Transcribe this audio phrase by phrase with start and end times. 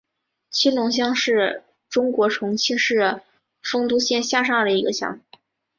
[0.49, 3.21] 青龙乡是中国重庆市
[3.61, 5.21] 丰都县下辖的一个乡。